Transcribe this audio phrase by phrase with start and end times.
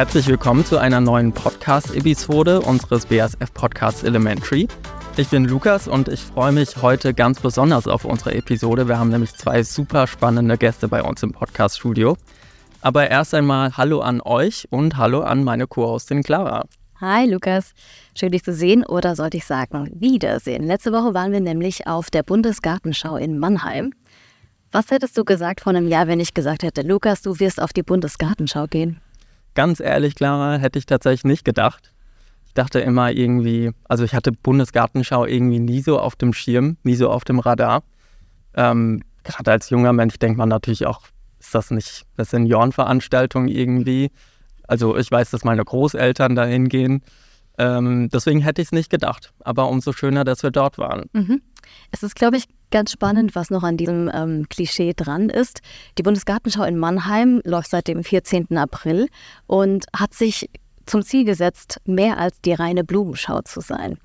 [0.00, 4.66] Herzlich willkommen zu einer neuen Podcast-Episode unseres BASF Podcasts Elementary.
[5.18, 8.88] Ich bin Lukas und ich freue mich heute ganz besonders auf unsere Episode.
[8.88, 12.16] Wir haben nämlich zwei super spannende Gäste bei uns im Podcast-Studio.
[12.80, 16.64] Aber erst einmal Hallo an euch und Hallo an meine Co-Hostin Clara.
[16.98, 17.74] Hi Lukas,
[18.18, 20.62] schön dich zu sehen oder sollte ich sagen, wiedersehen.
[20.62, 23.92] Letzte Woche waren wir nämlich auf der Bundesgartenschau in Mannheim.
[24.72, 27.74] Was hättest du gesagt vor einem Jahr, wenn ich gesagt hätte, Lukas, du wirst auf
[27.74, 29.02] die Bundesgartenschau gehen?
[29.60, 31.92] Ganz ehrlich, Clara, hätte ich tatsächlich nicht gedacht.
[32.46, 36.94] Ich dachte immer irgendwie, also ich hatte Bundesgartenschau irgendwie nie so auf dem Schirm, nie
[36.94, 37.82] so auf dem Radar.
[38.54, 41.02] Ähm, Gerade als junger Mensch denkt man natürlich auch,
[41.38, 44.10] ist das nicht eine Seniorenveranstaltung irgendwie?
[44.66, 47.02] Also ich weiß, dass meine Großeltern dahin gehen.
[47.58, 49.34] Ähm, deswegen hätte ich es nicht gedacht.
[49.40, 51.10] Aber umso schöner, dass wir dort waren.
[51.12, 51.42] Mhm.
[51.90, 55.60] Es ist, glaube ich, ganz spannend, was noch an diesem ähm, Klischee dran ist.
[55.98, 58.56] Die Bundesgartenschau in Mannheim läuft seit dem 14.
[58.56, 59.08] April
[59.46, 60.48] und hat sich
[60.90, 63.98] zum Ziel gesetzt, mehr als die reine Blumenschau zu sein.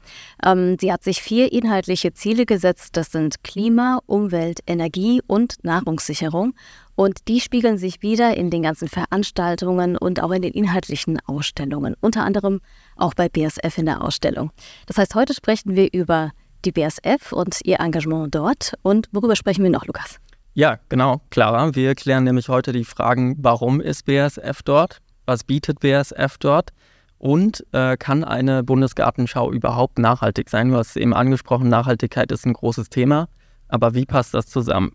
[0.46, 2.96] Ähm, sie hat sich vier inhaltliche Ziele gesetzt.
[2.96, 6.54] Das sind Klima, Umwelt, Energie und Nahrungssicherung.
[6.96, 11.96] Und die spiegeln sich wieder in den ganzen Veranstaltungen und auch in den inhaltlichen Ausstellungen,
[12.00, 12.62] unter anderem
[12.96, 14.52] auch bei BSF in der Ausstellung.
[14.86, 16.32] Das heißt, heute sprechen wir über
[16.66, 18.74] die BSF und ihr Engagement dort.
[18.82, 20.20] Und worüber sprechen wir noch, Lukas?
[20.54, 21.76] Ja, genau, Clara.
[21.76, 25.02] Wir klären nämlich heute die Fragen, warum ist BSF dort?
[25.26, 26.72] Was bietet BSF dort?
[27.18, 30.70] Und äh, kann eine Bundesgartenschau überhaupt nachhaltig sein?
[30.70, 33.28] Du hast eben angesprochen, Nachhaltigkeit ist ein großes Thema.
[33.68, 34.92] Aber wie passt das zusammen?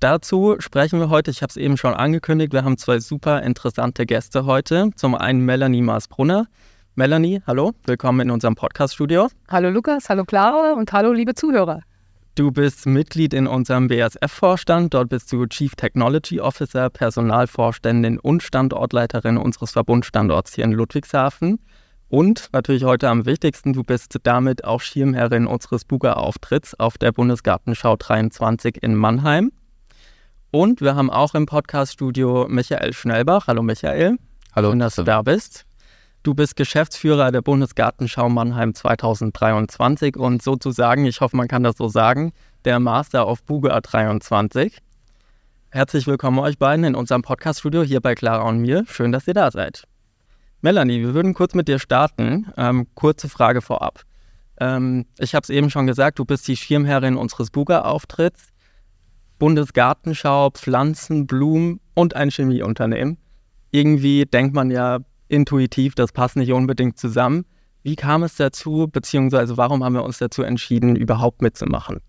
[0.00, 4.06] Dazu sprechen wir heute, ich habe es eben schon angekündigt, wir haben zwei super interessante
[4.06, 4.90] Gäste heute.
[4.96, 6.46] Zum einen Melanie Maasbrunner.
[6.96, 9.28] Melanie, hallo, willkommen in unserem Podcast-Studio.
[9.48, 11.82] Hallo Lukas, hallo Clara und hallo liebe Zuhörer.
[12.34, 14.92] Du bist Mitglied in unserem BASF-Vorstand.
[14.92, 21.60] Dort bist du Chief Technology Officer, Personalvorständin und Standortleiterin unseres Verbundstandorts hier in Ludwigshafen.
[22.08, 27.94] Und natürlich heute am wichtigsten, du bist damit auch Schirmherrin unseres Buga-Auftritts auf der Bundesgartenschau
[27.96, 29.52] 23 in Mannheim.
[30.50, 33.46] Und wir haben auch im Podcast-Studio Michael Schnellbach.
[33.46, 34.16] Hallo Michael.
[34.56, 34.70] Hallo.
[34.70, 35.66] Schön, dass du da bist.
[36.22, 41.88] Du bist Geschäftsführer der Bundesgartenschau Mannheim 2023 und sozusagen, ich hoffe, man kann das so
[41.88, 42.34] sagen,
[42.66, 44.82] der Master of Buga 23.
[45.70, 48.84] Herzlich willkommen euch beiden in unserem Podcast-Studio hier bei Clara und mir.
[48.86, 49.84] Schön, dass ihr da seid.
[50.60, 52.52] Melanie, wir würden kurz mit dir starten.
[52.58, 54.02] Ähm, kurze Frage vorab.
[54.58, 58.48] Ähm, ich habe es eben schon gesagt, du bist die Schirmherrin unseres Buga-Auftritts.
[59.38, 63.16] Bundesgartenschau, Pflanzen, Blumen und ein Chemieunternehmen.
[63.70, 64.98] Irgendwie denkt man ja
[65.30, 67.44] intuitiv, das passt nicht unbedingt zusammen.
[67.82, 72.00] Wie kam es dazu, beziehungsweise warum haben wir uns dazu entschieden, überhaupt mitzumachen?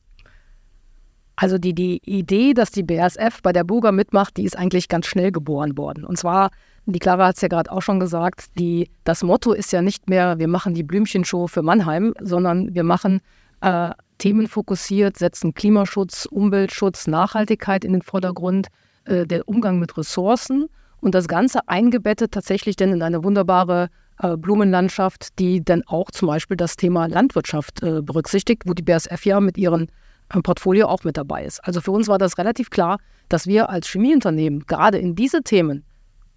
[1.37, 5.07] Also die, die Idee, dass die BASF bei der Buga mitmacht, die ist eigentlich ganz
[5.07, 6.03] schnell geboren worden.
[6.03, 6.51] Und zwar,
[6.85, 10.09] die Clara hat es ja gerade auch schon gesagt, die, das Motto ist ja nicht
[10.09, 13.21] mehr, wir machen die Blümchenshow für Mannheim, sondern wir machen
[13.61, 18.67] äh, themenfokussiert, setzen Klimaschutz, Umweltschutz, Nachhaltigkeit in den Vordergrund,
[19.05, 20.67] äh, der Umgang mit Ressourcen
[21.01, 23.89] und das Ganze eingebettet tatsächlich dann in eine wunderbare
[24.19, 29.25] äh, Blumenlandschaft, die dann auch zum Beispiel das Thema Landwirtschaft äh, berücksichtigt, wo die BASF
[29.25, 29.87] ja mit ihrem
[30.33, 31.59] äh, Portfolio auch mit dabei ist.
[31.65, 35.83] Also für uns war das relativ klar, dass wir als Chemieunternehmen gerade in diese Themen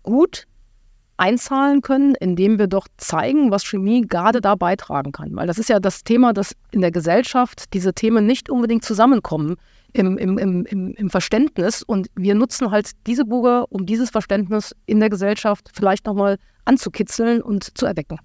[0.03, 0.47] gut
[1.17, 5.37] einzahlen können, indem wir doch zeigen, was Chemie gerade da beitragen kann.
[5.37, 9.57] Weil das ist ja das Thema, dass in der Gesellschaft diese Themen nicht unbedingt zusammenkommen
[9.95, 11.83] im, im, im, im Verständnis.
[11.83, 17.41] Und wir nutzen halt diese Buge, um dieses Verständnis in der Gesellschaft vielleicht nochmal anzukitzeln
[17.41, 18.19] und zu erwecken.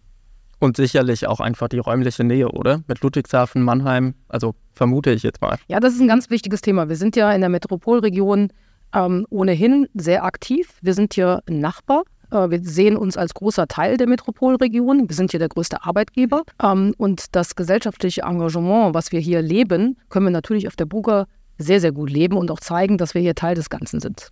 [0.59, 2.81] Und sicherlich auch einfach die räumliche Nähe, oder?
[2.87, 5.57] Mit Ludwigshafen, Mannheim, also vermute ich jetzt mal.
[5.67, 6.89] Ja, das ist ein ganz wichtiges Thema.
[6.89, 8.49] Wir sind ja in der Metropolregion
[8.93, 10.77] ähm, ohnehin sehr aktiv.
[10.81, 15.09] Wir sind hier ein Nachbar äh, wir sehen uns als großer Teil der Metropolregion.
[15.09, 16.43] Wir sind hier der größte Arbeitgeber.
[16.61, 21.25] Ähm, und das gesellschaftliche Engagement, was wir hier leben, können wir natürlich auf der Buga
[21.59, 24.29] sehr, sehr gut leben und auch zeigen, dass wir hier Teil des Ganzen sind.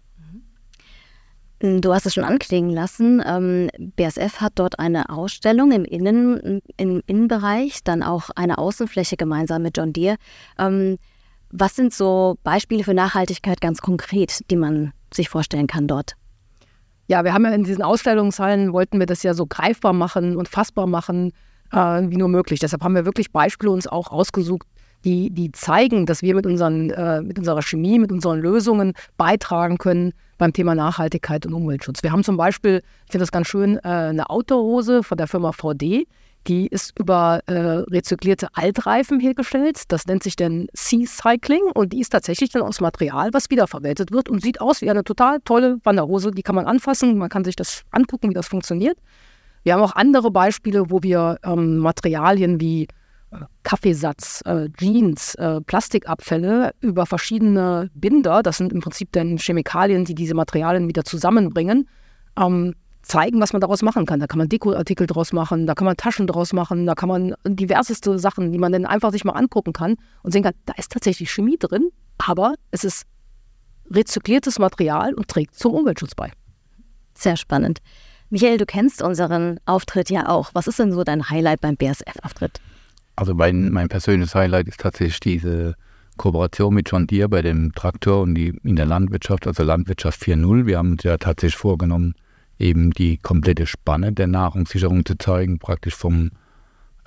[1.61, 1.81] Mhm.
[1.81, 3.21] Du hast es schon anklingen lassen.
[3.25, 9.61] Ähm, BSF hat dort eine Ausstellung im, Innen, im Innenbereich, dann auch eine Außenfläche gemeinsam
[9.61, 10.15] mit John Deere.
[10.57, 10.97] Ähm,
[11.51, 16.13] was sind so Beispiele für Nachhaltigkeit ganz konkret, die man sich vorstellen kann dort?
[17.07, 20.49] Ja, wir haben ja in diesen Ausstellungshallen, wollten wir das ja so greifbar machen und
[20.49, 21.31] fassbar machen,
[21.71, 22.59] äh, wie nur möglich.
[22.59, 24.67] Deshalb haben wir wirklich Beispiele uns auch ausgesucht,
[25.05, 29.77] die, die zeigen, dass wir mit, unseren, äh, mit unserer Chemie, mit unseren Lösungen beitragen
[29.77, 32.03] können beim Thema Nachhaltigkeit und Umweltschutz.
[32.03, 35.51] Wir haben zum Beispiel, ich finde das ganz schön, äh, eine Outdoor-Hose von der Firma
[35.51, 36.07] VD.
[36.47, 39.83] Die ist über äh, rezyklierte Altreifen hergestellt.
[39.89, 44.11] Das nennt sich dann Sea Cycling und die ist tatsächlich dann aus Material, was wiederverwertet
[44.11, 46.31] wird und sieht aus wie eine total tolle Wanderhose.
[46.31, 48.97] Die kann man anfassen, man kann sich das angucken, wie das funktioniert.
[49.63, 52.87] Wir haben auch andere Beispiele, wo wir ähm, Materialien wie
[53.63, 60.15] Kaffeesatz, äh, Jeans, äh, Plastikabfälle über verschiedene Binder, das sind im Prinzip dann Chemikalien, die
[60.15, 61.87] diese Materialien wieder zusammenbringen,
[62.39, 64.19] ähm, zeigen, was man daraus machen kann.
[64.19, 67.35] Da kann man Dekoartikel draus machen, da kann man Taschen draus machen, da kann man
[67.45, 70.91] diverseste Sachen, die man dann einfach sich mal angucken kann und sehen kann, da ist
[70.91, 73.05] tatsächlich Chemie drin, aber es ist
[73.89, 76.31] rezykliertes Material und trägt zum Umweltschutz bei.
[77.13, 77.79] Sehr spannend.
[78.29, 80.49] Michael, du kennst unseren Auftritt ja auch.
[80.53, 82.59] Was ist denn so dein Highlight beim BSF-Auftritt?
[83.17, 85.75] Also mein, mein persönliches Highlight ist tatsächlich diese
[86.17, 90.67] Kooperation mit John Deere bei dem Traktor und die in der Landwirtschaft, also Landwirtschaft 4.0.
[90.67, 92.13] Wir haben uns ja tatsächlich vorgenommen,
[92.59, 96.29] eben die komplette Spanne der Nahrungssicherung zu zeigen, praktisch vom,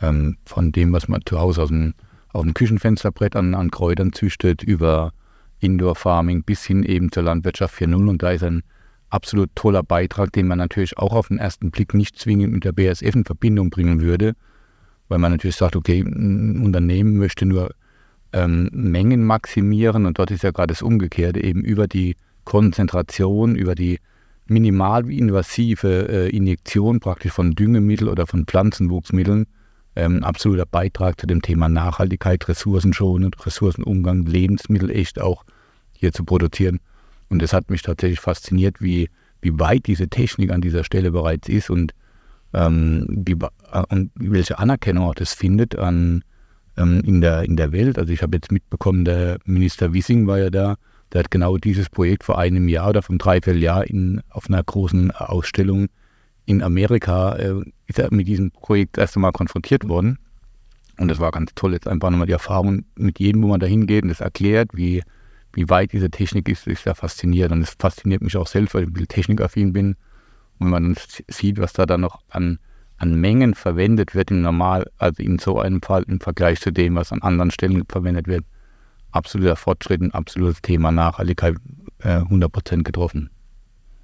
[0.00, 1.94] ähm, von dem, was man zu Hause aus dem,
[2.32, 5.12] auf dem Küchenfensterbrett an, an Kräutern züchtet, über
[5.60, 8.08] Indoor Farming bis hin eben zur Landwirtschaft 4.0.
[8.08, 8.64] Und da ist ein
[9.10, 12.72] absolut toller Beitrag, den man natürlich auch auf den ersten Blick nicht zwingend mit der
[12.72, 14.34] BSF in Verbindung bringen würde,
[15.10, 17.74] weil man natürlich sagt, okay, ein Unternehmen möchte nur
[18.32, 23.74] ähm, Mengen maximieren und dort ist ja gerade das Umgekehrte, eben über die Konzentration, über
[23.74, 23.98] die
[24.46, 29.46] minimal invasive äh, Injektion praktisch von Düngemittel oder von Pflanzenwuchsmitteln
[29.96, 35.44] ähm, absoluter Beitrag zu dem Thema Nachhaltigkeit, Ressourcenschonen, Ressourcenumgang, Lebensmittel echt auch
[35.92, 36.78] hier zu produzieren.
[37.28, 39.10] Und es hat mich tatsächlich fasziniert, wie,
[39.40, 41.92] wie weit diese Technik an dieser Stelle bereits ist und,
[42.52, 46.24] ähm, wie, äh, und welche Anerkennung auch das findet an,
[46.76, 47.98] ähm, in, der, in der Welt.
[47.98, 50.76] Also ich habe jetzt mitbekommen, der Minister Wissing war ja da,
[51.12, 55.10] der hat genau dieses Projekt vor einem Jahr oder vom Dreivierteljahr in, auf einer großen
[55.10, 55.88] Ausstellung
[56.46, 60.18] in Amerika äh, ist er mit diesem Projekt erst einmal konfrontiert worden.
[60.98, 63.66] Und das war ganz toll, jetzt einfach nochmal die Erfahrung mit jedem, wo man da
[63.66, 65.02] hingeht und das erklärt, wie,
[65.52, 67.52] wie weit diese Technik ist, ist ja fasziniert.
[67.52, 69.96] Und es fasziniert mich auch selbst, weil ich ein bisschen technikaffin bin.
[70.60, 70.96] Und wenn man
[71.28, 72.60] sieht, was da dann noch an,
[72.98, 76.94] an Mengen verwendet wird im Normal, also in so einem Fall im Vergleich zu dem,
[76.94, 78.44] was an anderen Stellen verwendet wird,
[79.10, 81.56] absoluter Fortschritt, ein absolutes Thema Nachhaltigkeit,
[82.00, 83.30] äh, 100% getroffen.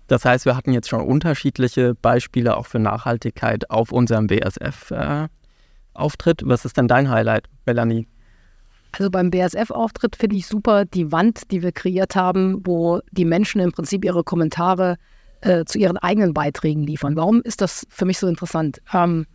[0.09, 6.43] Das heißt, wir hatten jetzt schon unterschiedliche Beispiele auch für Nachhaltigkeit auf unserem BSF-Auftritt.
[6.43, 8.09] Äh, Was ist denn dein Highlight, Melanie?
[8.93, 13.61] Also beim BSF-Auftritt finde ich super die Wand, die wir kreiert haben, wo die Menschen
[13.61, 14.97] im Prinzip ihre Kommentare
[15.47, 17.17] äh, zu ihren eigenen Beiträgen liefern.
[17.17, 18.81] Warum ist das für mich so interessant?
[18.93, 19.27] Ähm,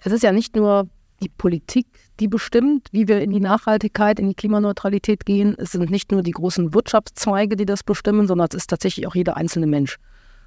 [0.00, 0.88] es ist ja nicht nur
[1.22, 1.86] die Politik,
[2.20, 5.54] die bestimmt, wie wir in die Nachhaltigkeit, in die Klimaneutralität gehen.
[5.58, 9.14] Es sind nicht nur die großen Wirtschaftszweige, die das bestimmen, sondern es ist tatsächlich auch
[9.14, 9.96] jeder einzelne Mensch.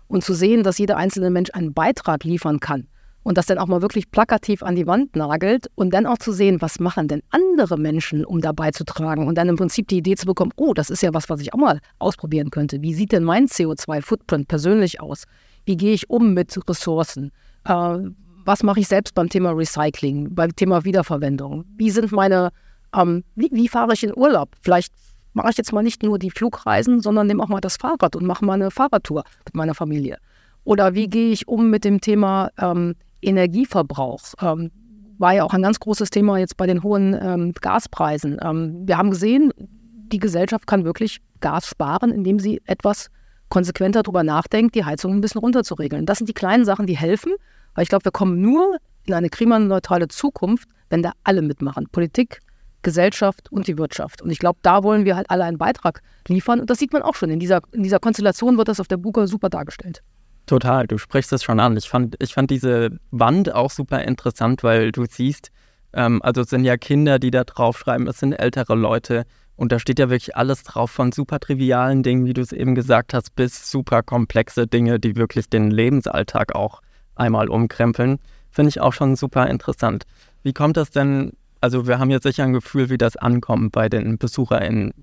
[0.07, 2.87] Und zu sehen, dass jeder einzelne Mensch einen Beitrag liefern kann
[3.27, 6.31] und das dann auch mal wirklich plakativ an die Wand nagelt und dann auch zu
[6.31, 10.15] sehen, was machen denn andere Menschen, um da beizutragen und dann im Prinzip die Idee
[10.15, 12.81] zu bekommen, oh, das ist ja was, was ich auch mal ausprobieren könnte.
[12.81, 15.25] Wie sieht denn mein CO2-Footprint persönlich aus?
[15.65, 17.33] Wie gehe ich um mit Ressourcen?
[17.65, 17.97] Äh,
[18.45, 21.65] was mache ich selbst beim Thema Recycling, beim Thema Wiederverwendung?
[21.75, 22.51] Wie sind meine,
[22.95, 24.51] ähm, wie, wie fahre ich in Urlaub?
[24.61, 24.93] Vielleicht
[25.33, 28.25] mache ich jetzt mal nicht nur die Flugreisen, sondern nehme auch mal das Fahrrad und
[28.25, 30.17] mache mal eine Fahrradtour mit meiner Familie.
[30.63, 34.21] Oder wie gehe ich um mit dem Thema ähm, Energieverbrauch?
[34.41, 34.71] Ähm,
[35.17, 38.37] war ja auch ein ganz großes Thema jetzt bei den hohen ähm, Gaspreisen.
[38.41, 43.09] Ähm, wir haben gesehen, die Gesellschaft kann wirklich Gas sparen, indem sie etwas
[43.49, 46.05] konsequenter darüber nachdenkt, die Heizung ein bisschen runterzuregeln.
[46.05, 47.33] Das sind die kleinen Sachen, die helfen.
[47.75, 51.87] Weil ich glaube, wir kommen nur in eine klimaneutrale Zukunft, wenn da alle mitmachen.
[51.91, 52.39] Politik,
[52.81, 54.21] Gesellschaft und die Wirtschaft.
[54.21, 56.59] Und ich glaube, da wollen wir halt alle einen Beitrag liefern.
[56.59, 57.29] Und das sieht man auch schon.
[57.29, 60.01] In dieser, in dieser Konstellation wird das auf der Buka super dargestellt.
[60.47, 61.75] Total, du sprichst es schon an.
[61.75, 65.51] Ich fand, ich fand diese Wand auch super interessant, weil du siehst,
[65.91, 69.25] ähm, also es sind ja Kinder, die da draufschreiben, es sind ältere Leute.
[69.57, 72.75] Und da steht ja wirklich alles drauf, von super trivialen Dingen, wie du es eben
[72.75, 76.81] gesagt hast, bis super komplexe Dinge, die wirklich den Lebensalltag auch
[77.15, 78.19] einmal umkrempeln.
[78.49, 80.05] Finde ich auch schon super interessant.
[80.43, 83.89] Wie kommt das denn, also wir haben jetzt sicher ein Gefühl, wie das ankommt bei
[83.89, 84.93] den BesucherInnen.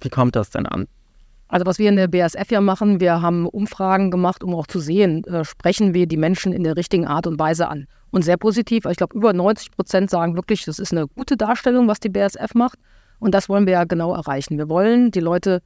[0.00, 0.88] Wie kommt das denn an?
[1.52, 4.80] Also was wir in der BASF ja machen, wir haben Umfragen gemacht, um auch zu
[4.80, 7.86] sehen, äh, sprechen wir die Menschen in der richtigen Art und Weise an.
[8.10, 11.88] Und sehr positiv, ich glaube über 90 Prozent sagen wirklich, das ist eine gute Darstellung,
[11.88, 12.78] was die BASF macht.
[13.18, 14.56] Und das wollen wir ja genau erreichen.
[14.56, 15.60] Wir wollen die Leute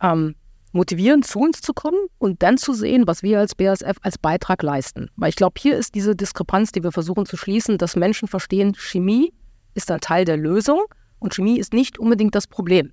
[0.00, 0.36] ähm,
[0.70, 4.62] motivieren, zu uns zu kommen und dann zu sehen, was wir als BASF als Beitrag
[4.62, 5.10] leisten.
[5.16, 8.76] Weil ich glaube, hier ist diese Diskrepanz, die wir versuchen zu schließen, dass Menschen verstehen,
[8.76, 9.32] Chemie
[9.74, 10.84] ist ein Teil der Lösung
[11.18, 12.92] und Chemie ist nicht unbedingt das Problem.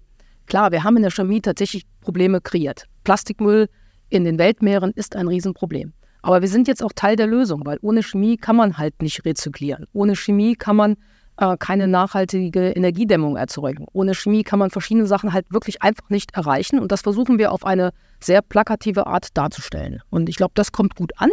[0.52, 2.84] Klar, wir haben in der Chemie tatsächlich Probleme kreiert.
[3.06, 3.70] Plastikmüll
[4.10, 5.94] in den Weltmeeren ist ein Riesenproblem.
[6.24, 9.24] Aber wir sind jetzt auch Teil der Lösung, weil ohne Chemie kann man halt nicht
[9.24, 9.86] rezyklieren.
[9.94, 10.98] Ohne Chemie kann man
[11.38, 13.86] äh, keine nachhaltige Energiedämmung erzeugen.
[13.94, 16.80] Ohne Chemie kann man verschiedene Sachen halt wirklich einfach nicht erreichen.
[16.80, 20.02] Und das versuchen wir auf eine sehr plakative Art darzustellen.
[20.10, 21.30] Und ich glaube, das kommt gut an.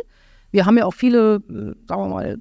[0.52, 2.36] Wir haben ja auch viele, äh, sagen wir mal,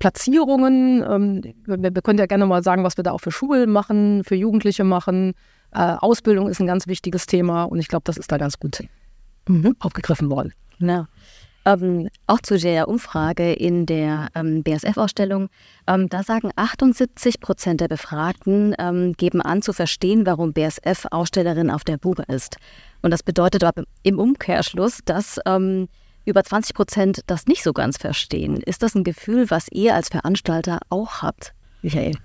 [0.00, 1.04] Platzierungen.
[1.08, 4.24] Ähm, wir, wir können ja gerne mal sagen, was wir da auch für Schulen machen,
[4.24, 5.34] für Jugendliche machen.
[5.74, 8.82] Äh, Ausbildung ist ein ganz wichtiges Thema und ich glaube, das ist da ganz gut
[9.48, 9.76] mhm.
[9.80, 10.52] aufgegriffen worden.
[10.78, 11.06] Genau.
[11.64, 15.48] Ähm, auch zu der Umfrage in der ähm, BSF-Ausstellung,
[15.86, 21.70] ähm, da sagen 78 Prozent der Befragten, ähm, geben an zu verstehen, warum BSF Ausstellerin
[21.70, 22.56] auf der Buga ist.
[23.00, 25.88] Und das bedeutet aber im Umkehrschluss, dass ähm,
[26.24, 28.56] über 20 Prozent das nicht so ganz verstehen.
[28.56, 32.16] Ist das ein Gefühl, was ihr als Veranstalter auch habt, Michael?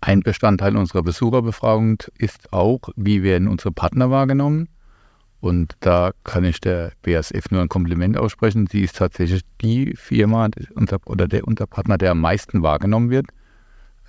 [0.00, 4.68] Ein Bestandteil unserer Besucherbefragung ist auch, wie werden unsere Partner wahrgenommen.
[5.40, 8.66] Und da kann ich der BASF nur ein Kompliment aussprechen.
[8.66, 10.48] Sie ist tatsächlich die Firma
[11.06, 13.26] oder der Unterpartner, der am meisten wahrgenommen wird.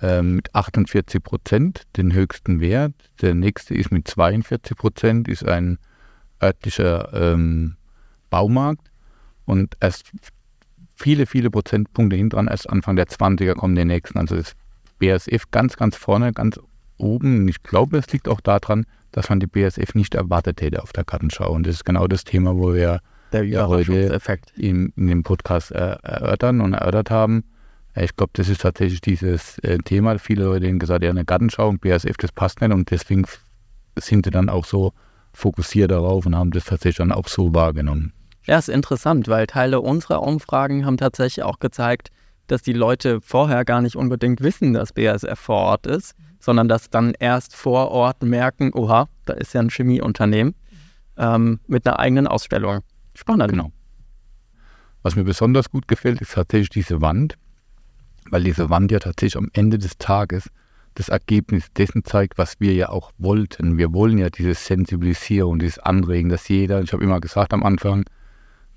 [0.00, 2.94] Ähm, mit 48 Prozent den höchsten Wert.
[3.20, 5.78] Der nächste ist mit 42 Prozent, ist ein
[6.42, 7.76] örtlicher ähm,
[8.30, 8.90] Baumarkt.
[9.44, 10.12] Und erst
[10.94, 14.18] viele, viele Prozentpunkte hinten erst Anfang der 20er kommen die nächsten.
[14.18, 14.54] Also das
[14.98, 16.58] BASF ganz, ganz vorne, ganz
[16.98, 17.40] oben.
[17.40, 20.92] Und ich glaube, es liegt auch daran, dass man die BSF nicht erwartet hätte auf
[20.92, 21.50] der Gartenschau.
[21.50, 23.00] Und das ist genau das Thema, wo wir
[23.32, 24.20] ja heute
[24.56, 27.44] in, in, dem Podcast äh, erörtern und erörtert haben.
[27.94, 30.18] Ich glaube, das ist tatsächlich dieses äh, Thema.
[30.18, 32.72] Viele Leute haben gesagt, ja, eine Gartenschau und BSF, das passt nicht.
[32.72, 33.24] Und deswegen
[33.96, 34.92] sind sie dann auch so
[35.32, 38.12] fokussiert darauf und haben das tatsächlich dann auch so wahrgenommen.
[38.44, 42.10] Ja, ist interessant, weil Teile unserer Umfragen haben tatsächlich auch gezeigt,
[42.48, 46.90] dass die Leute vorher gar nicht unbedingt wissen, dass BASF vor Ort ist, sondern dass
[46.90, 50.54] dann erst vor Ort merken, oha, da ist ja ein Chemieunternehmen
[51.16, 52.80] ähm, mit einer eigenen Ausstellung.
[53.14, 53.50] Spannend.
[53.50, 53.72] Genau.
[55.02, 57.34] Was mir besonders gut gefällt, ist tatsächlich diese Wand,
[58.30, 60.48] weil diese Wand ja tatsächlich am Ende des Tages
[60.94, 63.78] das Ergebnis dessen zeigt, was wir ja auch wollten.
[63.78, 68.04] Wir wollen ja diese Sensibilisierung, dieses Anregen, dass jeder, ich habe immer gesagt am Anfang,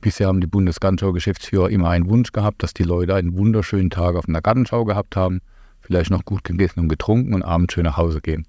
[0.01, 4.27] Bisher haben die Bundesgartenschau-Geschäftsführer immer einen Wunsch gehabt, dass die Leute einen wunderschönen Tag auf
[4.27, 5.41] einer Gartenschau gehabt haben,
[5.79, 8.48] vielleicht noch gut gegessen und getrunken und abends schön nach Hause gehen.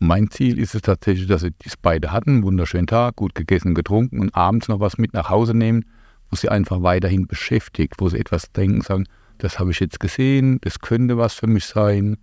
[0.00, 3.36] Und mein Ziel ist es tatsächlich, dass sie dies beide hatten, einen wunderschönen Tag, gut
[3.36, 5.84] gegessen und getrunken und abends noch was mit nach Hause nehmen,
[6.28, 9.06] wo sie einfach weiterhin beschäftigt, wo sie etwas denken, sagen,
[9.38, 12.16] das habe ich jetzt gesehen, das könnte was für mich sein,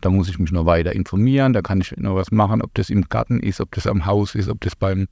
[0.00, 2.88] da muss ich mich noch weiter informieren, da kann ich noch was machen, ob das
[2.88, 5.08] im Garten ist, ob das am Haus ist, ob das beim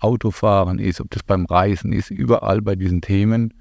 [0.00, 3.54] Autofahren ist, ob das beim Reisen ist, überall bei diesen Themen.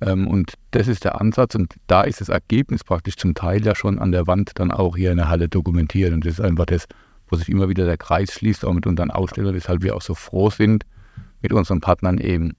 [0.00, 3.74] Ähm, und das ist der Ansatz und da ist das Ergebnis praktisch zum Teil ja
[3.74, 6.12] schon an der Wand dann auch hier in der Halle dokumentiert.
[6.12, 6.86] Und das ist einfach das,
[7.28, 10.14] wo sich immer wieder der Kreis schließt, auch mit unseren Ausstellern, weshalb wir auch so
[10.14, 10.84] froh sind,
[11.40, 12.52] mit unseren Partnern eben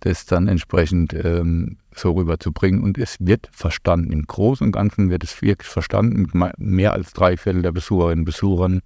[0.00, 2.82] das dann entsprechend ähm, so rüberzubringen.
[2.82, 4.12] Und es wird verstanden.
[4.12, 8.20] Im Großen und Ganzen wird es wirklich verstanden mit mehr als drei Viertel der Besucherinnen
[8.20, 8.80] und Besuchern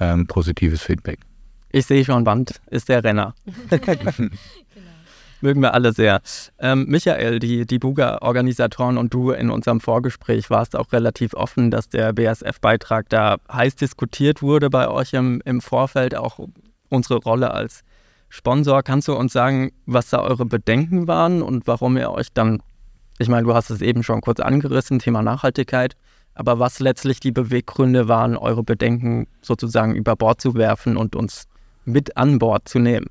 [0.00, 1.20] ähm, positives Feedback.
[1.70, 3.34] Ich sehe schon, Band ist der Renner.
[3.70, 4.10] genau.
[5.40, 6.20] Mögen wir alle sehr.
[6.58, 11.88] Ähm, Michael, die, die Buga-Organisatoren und du in unserem Vorgespräch warst auch relativ offen, dass
[11.88, 16.40] der BSF-Beitrag da heiß diskutiert wurde bei euch im, im Vorfeld, auch
[16.88, 17.82] unsere Rolle als
[18.28, 18.82] Sponsor.
[18.82, 22.60] Kannst du uns sagen, was da eure Bedenken waren und warum ihr euch dann,
[23.18, 25.94] ich meine, du hast es eben schon kurz angerissen, Thema Nachhaltigkeit,
[26.34, 31.46] aber was letztlich die Beweggründe waren, eure Bedenken sozusagen über Bord zu werfen und uns
[31.88, 33.06] mit an Bord zu nehmen?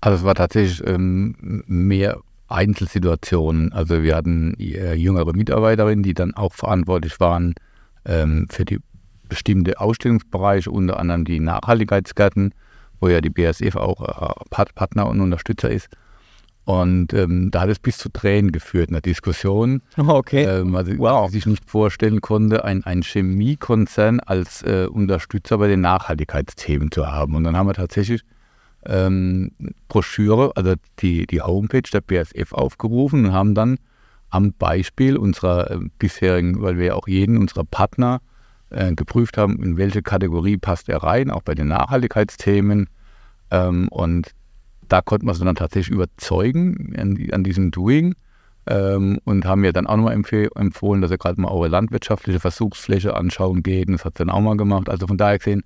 [0.00, 2.18] Also es war tatsächlich ähm, mehr
[2.48, 3.72] Einzelsituationen.
[3.72, 7.54] Also wir hatten äh, jüngere Mitarbeiterinnen, die dann auch verantwortlich waren
[8.04, 8.78] ähm, für die
[9.28, 12.52] bestimmte Ausstellungsbereiche, unter anderem die Nachhaltigkeitsgärten,
[13.00, 15.88] wo ja die BSF auch äh, Partner und Unterstützer ist.
[16.70, 19.82] Und ähm, da hat es bis zu Tränen geführt in der Diskussion.
[19.96, 20.44] Okay.
[20.44, 21.28] Ähm, also wow.
[21.28, 27.34] sich nicht vorstellen konnte, ein, ein Chemiekonzern als äh, Unterstützer bei den Nachhaltigkeitsthemen zu haben.
[27.34, 28.22] Und dann haben wir tatsächlich
[28.86, 29.50] ähm,
[29.88, 33.78] Broschüre, also die, die Homepage der BSF aufgerufen und haben dann
[34.28, 38.20] am Beispiel unserer äh, bisherigen, weil wir ja auch jeden unserer Partner
[38.70, 42.88] äh, geprüft haben, in welche Kategorie passt er rein, auch bei den Nachhaltigkeitsthemen.
[43.50, 44.34] Ähm, und
[44.90, 48.14] da konnten wir sie dann tatsächlich überzeugen an, an diesem Doing
[48.66, 53.14] ähm, und haben mir dann auch nochmal empfohlen, dass er gerade mal eure landwirtschaftliche Versuchsfläche
[53.14, 53.88] anschauen geht.
[53.88, 54.88] Und das hat sie dann auch mal gemacht.
[54.88, 55.62] Also von daher gesehen,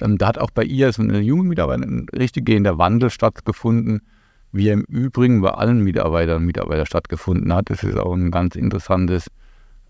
[0.00, 4.02] ähm, da hat auch bei ihr so eine junge Mitarbeiterin ein richtig gehender Wandel stattgefunden,
[4.52, 7.70] wie er im Übrigen bei allen Mitarbeitern und Mitarbeitern stattgefunden hat.
[7.70, 9.26] Das ist auch ein ganz interessantes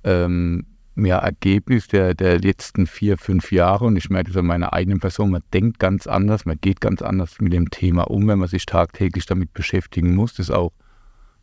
[0.03, 0.65] ähm,
[1.05, 5.01] ja, Ergebnis der, der letzten vier, fünf Jahre und ich merke das an meiner eigenen
[5.01, 8.49] Person, man denkt ganz anders, man geht ganz anders mit dem Thema um, wenn man
[8.49, 10.73] sich tagtäglich damit beschäftigen muss, das auch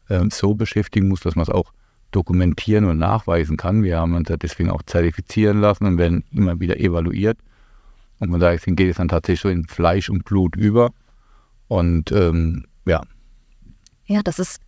[0.09, 1.71] äh, so beschäftigen muss, dass man es auch
[2.11, 3.83] dokumentieren und nachweisen kann.
[3.83, 7.37] Wir haben uns ja deswegen auch zertifizieren lassen und werden immer wieder evaluiert.
[8.19, 10.91] Und von daher geht es dann tatsächlich so in Fleisch und Blut über.
[11.67, 13.01] Und ähm, ja.
[14.05, 14.61] Ja, das ist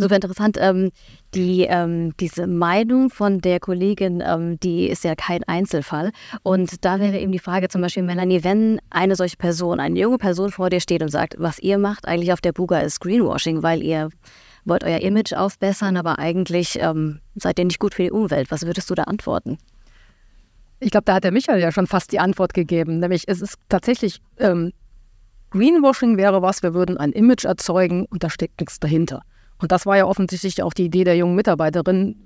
[0.00, 0.56] Super interessant.
[0.58, 0.92] Ähm,
[1.34, 6.10] die, ähm, diese Meinung von der Kollegin, ähm, die ist ja kein Einzelfall.
[6.42, 10.16] Und da wäre eben die Frage zum Beispiel, Melanie, wenn eine solche Person, eine junge
[10.16, 13.62] Person vor dir steht und sagt, was ihr macht eigentlich auf der Buga ist Greenwashing,
[13.62, 14.08] weil ihr
[14.64, 18.50] wollt euer Image aufbessern, aber eigentlich ähm, seid ihr nicht gut für die Umwelt.
[18.50, 19.58] Was würdest du da antworten?
[20.78, 23.00] Ich glaube, da hat der Michael ja schon fast die Antwort gegeben.
[23.00, 24.72] Nämlich, es ist tatsächlich, ähm,
[25.50, 29.20] Greenwashing wäre was, wir würden ein Image erzeugen und da steckt nichts dahinter.
[29.60, 32.16] Und das war ja offensichtlich auch die Idee der jungen Mitarbeiterin.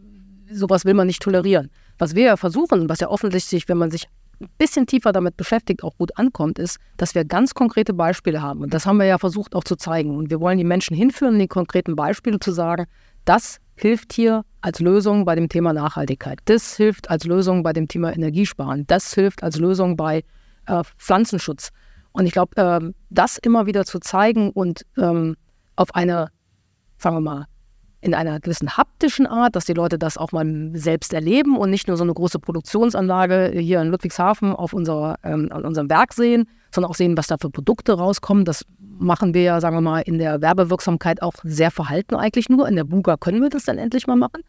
[0.50, 1.70] Sowas will man nicht tolerieren.
[1.98, 4.06] Was wir ja versuchen, was ja offensichtlich, wenn man sich
[4.40, 8.60] ein bisschen tiefer damit beschäftigt, auch gut ankommt, ist, dass wir ganz konkrete Beispiele haben.
[8.60, 10.16] Und das haben wir ja versucht auch zu zeigen.
[10.16, 12.86] Und wir wollen die Menschen hinführen, die konkreten Beispiele zu sagen,
[13.24, 16.38] das hilft hier als Lösung bei dem Thema Nachhaltigkeit.
[16.44, 18.86] Das hilft als Lösung bei dem Thema Energiesparen.
[18.86, 20.22] Das hilft als Lösung bei
[20.66, 21.70] äh, Pflanzenschutz.
[22.12, 25.36] Und ich glaube, äh, das immer wieder zu zeigen und ähm,
[25.76, 26.28] auf eine
[27.04, 27.46] sagen wir mal,
[28.00, 31.88] in einer gewissen haptischen Art, dass die Leute das auch mal selbst erleben und nicht
[31.88, 36.46] nur so eine große Produktionsanlage hier in Ludwigshafen auf unserer, ähm, an unserem Werk sehen,
[36.70, 38.44] sondern auch sehen, was da für Produkte rauskommen.
[38.44, 42.68] Das machen wir ja, sagen wir mal, in der Werbewirksamkeit auch sehr verhalten eigentlich nur.
[42.68, 44.42] In der Buga können wir das dann endlich mal machen.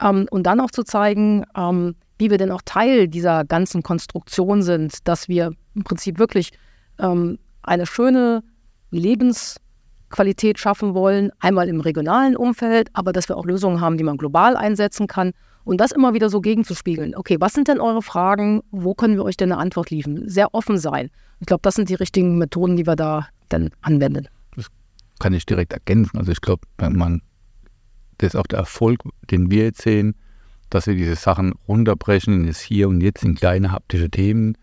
[0.00, 4.62] Ähm, und dann auch zu zeigen, ähm, wie wir denn auch Teil dieser ganzen Konstruktion
[4.62, 6.50] sind, dass wir im Prinzip wirklich
[7.00, 8.44] ähm, eine schöne
[8.92, 9.56] Lebens-
[10.12, 14.16] Qualität schaffen wollen, einmal im regionalen Umfeld, aber dass wir auch Lösungen haben, die man
[14.16, 15.32] global einsetzen kann
[15.64, 17.16] und das immer wieder so gegenzuspiegeln.
[17.16, 18.62] Okay, was sind denn eure Fragen?
[18.70, 20.28] Wo können wir euch denn eine Antwort liefern?
[20.28, 21.10] Sehr offen sein.
[21.40, 24.28] Ich glaube, das sind die richtigen Methoden, die wir da dann anwenden.
[24.56, 24.66] Das
[25.18, 26.18] kann ich direkt ergänzen.
[26.18, 27.22] Also ich glaube, man,
[28.18, 29.00] das ist auch der Erfolg,
[29.30, 30.14] den wir jetzt sehen,
[30.70, 34.56] dass wir diese Sachen runterbrechen in das Hier und Jetzt in kleine haptische Themen.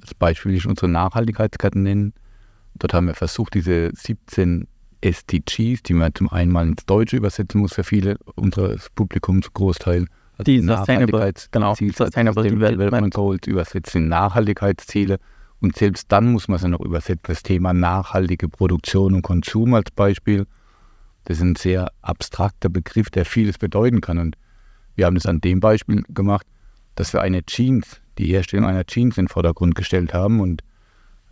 [0.00, 2.12] Als Beispiel will ich unsere Nachhaltigkeitsketten nennen.
[2.74, 4.68] Dort haben wir versucht, diese 17
[5.00, 10.06] SDGs, die man zum einen mal ins Deutsche übersetzen muss für viele unseres Publikums, Großteil.
[10.38, 15.18] Also die Sustainable, genau, Sustainable Development Goals übersetzen Nachhaltigkeitsziele.
[15.60, 17.22] Und selbst dann muss man sie noch übersetzen.
[17.24, 20.46] Das Thema nachhaltige Produktion und Konsum als Beispiel.
[21.24, 24.18] Das ist ein sehr abstrakter Begriff, der vieles bedeuten kann.
[24.18, 24.36] Und
[24.94, 26.46] wir haben das an dem Beispiel gemacht,
[26.94, 30.62] dass wir eine Jeans, die Herstellung einer Jeans in den Vordergrund gestellt haben und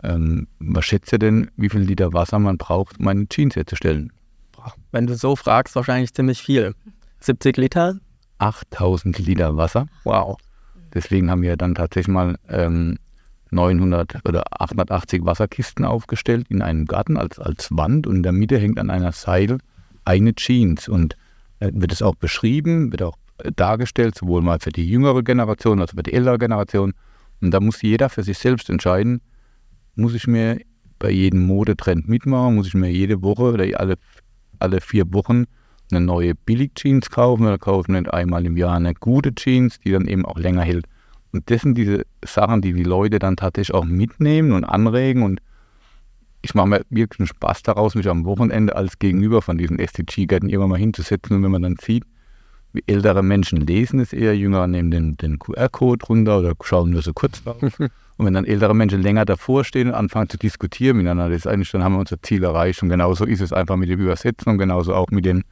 [0.05, 4.12] ähm, was schätzt ihr denn, wie viel Liter Wasser man braucht, um eine Jeans herzustellen?
[4.93, 6.75] Wenn du so fragst, wahrscheinlich ziemlich viel.
[7.21, 7.99] 70 Liter?
[8.38, 9.87] 8000 Liter Wasser.
[10.05, 10.38] Wow.
[10.93, 12.99] Deswegen haben wir dann tatsächlich mal ähm,
[13.51, 18.59] 900 oder 880 Wasserkisten aufgestellt in einem Garten als, als Wand und in der Mitte
[18.59, 19.59] hängt an einer Seil
[20.05, 21.17] eine Jeans und
[21.61, 25.81] äh, wird es auch beschrieben, wird auch äh, dargestellt, sowohl mal für die jüngere Generation
[25.81, 26.93] als auch für die ältere Generation.
[27.40, 29.21] Und da muss jeder für sich selbst entscheiden,
[29.97, 30.61] muss ich mir
[30.99, 33.97] bei jedem Modetrend mitmachen, muss ich mir jede Woche oder alle,
[34.59, 35.45] alle vier Wochen
[35.91, 39.93] eine neue Billig-Jeans kaufen oder kaufe ich nicht einmal im Jahr eine gute Jeans, die
[39.93, 40.87] dann eben auch länger hält.
[41.33, 45.41] Und das sind diese Sachen, die die Leute dann tatsächlich auch mitnehmen und anregen und
[46.43, 50.51] ich mache mir wirklich einen Spaß daraus, mich am Wochenende als Gegenüber von diesen SDG-Gärten
[50.51, 52.05] immer mal hinzusetzen und wenn man dann sieht,
[52.87, 57.13] ältere Menschen lesen es eher, jüngere nehmen den, den QR-Code runter oder schauen nur so
[57.13, 57.63] kurz drauf.
[58.17, 61.47] Und wenn dann ältere Menschen länger davor stehen und anfangen zu diskutieren miteinander, das ist
[61.49, 62.81] eigentlich, dann haben wir unser Ziel erreicht.
[62.81, 65.43] Und genauso ist es einfach mit dem Übersetzen und genauso auch mit dem,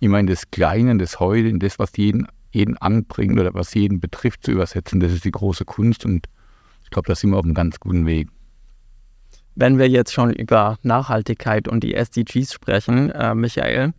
[0.00, 3.72] immer in das Kleine, in das Heute, in das, was jeden, jeden anbringt oder was
[3.72, 5.00] jeden betrifft, zu übersetzen.
[5.00, 6.26] Das ist die große Kunst und
[6.84, 8.28] ich glaube, da sind wir auf einem ganz guten Weg.
[9.54, 13.92] Wenn wir jetzt schon über Nachhaltigkeit und die SDGs sprechen, äh, Michael,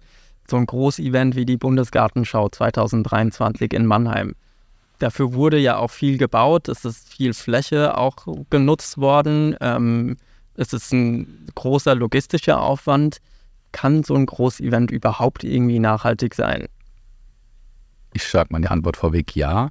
[0.51, 4.35] so ein Großevent wie die Bundesgartenschau 2023 in Mannheim,
[5.01, 8.17] Dafür wurde ja auch viel gebaut, es ist viel Fläche auch
[8.51, 9.55] genutzt worden.
[9.59, 10.15] Ähm,
[10.53, 13.17] es ist ein großer logistischer Aufwand.
[13.71, 16.67] Kann so ein Großevent überhaupt irgendwie nachhaltig sein?
[18.13, 19.69] Ich sage meine Antwort vorweg ja,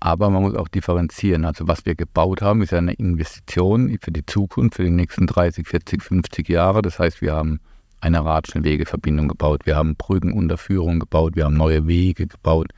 [0.00, 1.44] aber man muss auch differenzieren.
[1.44, 5.64] Also was wir gebaut haben, ist eine Investition für die Zukunft, für die nächsten 30,
[5.64, 6.82] 40, 50 Jahre.
[6.82, 7.60] Das heißt, wir haben
[8.00, 12.72] eine Radschnellwegeverbindung gebaut, wir haben Brückenunterführungen gebaut, wir haben neue Wege gebaut,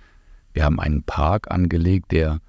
[0.52, 2.40] wir haben einen Park angelegt, der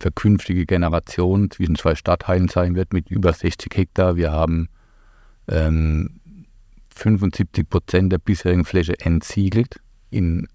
[0.00, 4.16] für künftige Generationen zwischen zwei Stadtteilen sein wird mit über 60 Hektar.
[4.16, 4.68] Wir haben
[5.48, 6.20] ähm,
[6.94, 10.46] 75 Prozent der bisherigen Fläche entsiegelt, in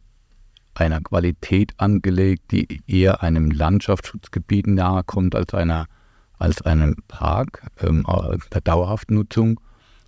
[0.76, 5.88] einer Qualität angelegt, die eher einem Landschaftsschutzgebiet nahe kommt als, einer,
[6.38, 8.06] als einem Park, ähm,
[8.54, 9.60] der dauerhaften Nutzung.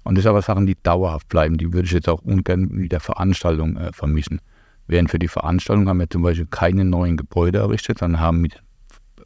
[0.03, 1.57] Und das sind aber Sachen, die dauerhaft bleiben.
[1.57, 4.41] Die würde ich jetzt auch ungern mit der Veranstaltung äh, vermischen.
[4.87, 8.61] Während für die Veranstaltung haben wir zum Beispiel keine neuen Gebäude errichtet, sondern haben mit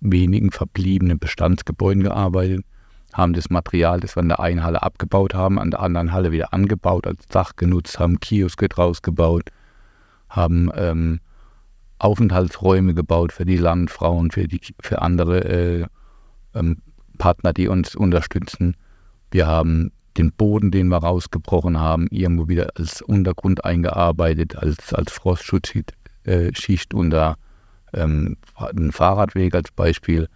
[0.02, 2.66] wenigen verbliebenen Bestandsgebäuden gearbeitet,
[3.14, 6.32] haben das Material, das wir in der einen Halle abgebaut haben, an der anderen Halle
[6.32, 9.50] wieder angebaut, als Dach genutzt, haben Kioske draus gebaut,
[10.30, 11.22] haben ähm,
[11.98, 15.86] Aufenthaltsräume gebaut für die Landfrauen, für, die, für andere äh,
[16.54, 16.78] ähm,
[17.18, 18.76] Partner, die uns unterstützen.
[19.32, 25.12] Wir haben den Boden, den wir rausgebrochen haben, irgendwo wieder als Untergrund eingearbeitet, als, als
[25.12, 27.38] Frostschutzschicht äh, unter
[27.94, 30.28] ähm, einen Fahrradweg als Beispiel.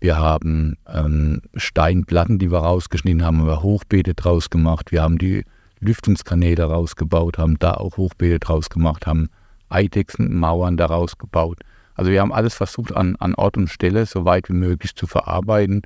[0.00, 4.92] Wir haben ähm, Steinplatten, die wir rausgeschnitten haben, haben wir Hochbeete draus gemacht.
[4.92, 5.44] Wir haben die
[5.80, 9.28] Lüftungskanäle rausgebaut, haben da auch Hochbeete draus gemacht, haben
[9.68, 11.60] Eidechsenmauern daraus gebaut.
[11.94, 15.06] Also wir haben alles versucht an, an Ort und Stelle so weit wie möglich zu
[15.06, 15.82] verarbeiten,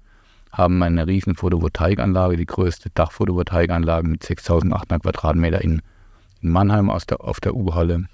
[0.54, 5.82] haben eine riesen Photovoltaikanlage, die größte Dachphotovoltaikanlage mit 6800 Quadratmeter in,
[6.40, 8.06] in Mannheim der, auf der U-Halle,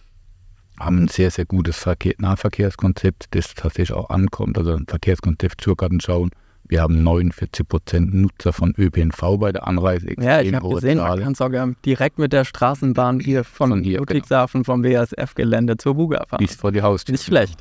[0.79, 5.77] haben ein sehr, sehr gutes Verkehr, Nahverkehrskonzept, das tatsächlich auch ankommt, also ein Verkehrskonzept zur
[5.77, 6.29] Gartenschau
[6.71, 10.07] wir haben 49 Prozent Nutzer von ÖPNV bei der Anreise.
[10.21, 11.17] Ja, ich habe gesehen, Zahl.
[11.17, 14.75] man kann sogar direkt mit der Straßenbahn hier von, von hier, Ludwigshafen genau.
[14.75, 16.39] vom WSF-Gelände zur Buga fahren.
[16.39, 17.13] Bis vor die Haustür.
[17.13, 17.59] Nicht schlecht.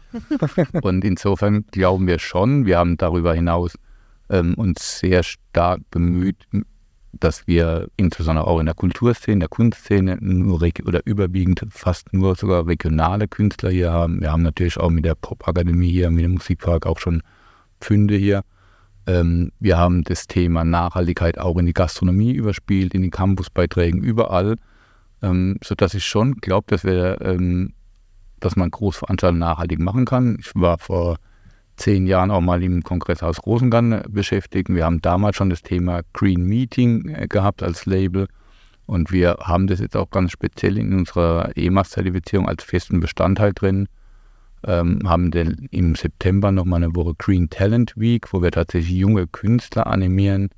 [0.84, 3.80] Und insofern glauben wir schon, wir haben darüber hinaus
[4.30, 6.38] ähm, uns sehr stark bemüht,
[7.14, 12.68] dass wir insbesondere auch in der Kulturszene, der Kunstszene nur oder überwiegend fast nur sogar
[12.68, 14.22] regionale Künstler hier haben.
[14.22, 17.24] Wir haben natürlich auch mit der Popakademie hier, mit dem Musikpark auch schon
[17.82, 18.44] Pfünde hier.
[19.08, 24.56] Ähm, wir haben das Thema Nachhaltigkeit auch in die Gastronomie überspielt, in den Campusbeiträgen, überall,
[25.24, 27.74] ähm, sodass ich schon glaube, dass wir, ähm,
[28.40, 30.38] dass man Großveranstaltungen nachhaltig machen kann.
[30.40, 31.18] Ich war vor
[31.80, 34.70] zehn Jahren auch mal im Kongresshaus Rosengarten beschäftigt.
[34.70, 38.28] Wir haben damals schon das Thema Green Meeting äh, gehabt als Label.
[38.86, 43.88] Und wir haben das jetzt auch ganz speziell in unserer EMAS-Zertifizierung als festen Bestandteil drin
[44.66, 49.28] ähm, haben den, im September nochmal eine Woche Green Talent Week, wo wir tatsächlich junge
[49.28, 50.50] Künstler animieren,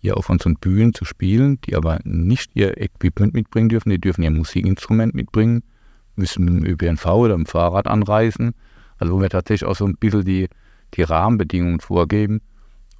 [0.00, 4.22] hier auf unseren Bühnen zu spielen, die aber nicht ihr Equipment mitbringen dürfen, die dürfen
[4.22, 5.62] ihr Musikinstrument mitbringen,
[6.16, 8.54] müssen mit dem ÖPNV oder dem Fahrrad anreisen.
[8.98, 10.48] Also wo wir tatsächlich auch so ein bisschen die,
[10.94, 12.40] die Rahmenbedingungen vorgeben.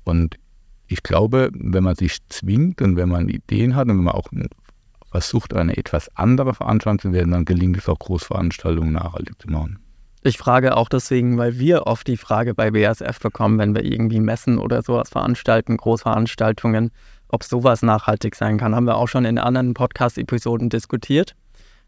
[0.04, 0.36] Und
[0.88, 4.28] ich glaube, wenn man sich zwingt und wenn man Ideen hat und wenn man auch
[5.10, 9.78] versucht, eine etwas andere Veranstaltung zu werden, dann gelingt es auch Großveranstaltungen nachhaltig zu machen.
[10.22, 14.18] Ich frage auch deswegen, weil wir oft die Frage bei BASF bekommen, wenn wir irgendwie
[14.18, 16.90] Messen oder sowas veranstalten, Großveranstaltungen,
[17.28, 18.74] ob sowas nachhaltig sein kann.
[18.74, 21.36] Haben wir auch schon in anderen Podcast-Episoden diskutiert.